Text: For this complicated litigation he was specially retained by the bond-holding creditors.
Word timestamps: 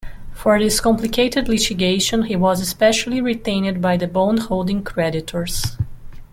For 0.33 0.57
this 0.57 0.79
complicated 0.81 1.47
litigation 1.47 2.23
he 2.23 2.35
was 2.35 2.67
specially 2.67 3.21
retained 3.21 3.83
by 3.83 3.97
the 3.97 4.07
bond-holding 4.07 4.81
creditors. 4.83 5.77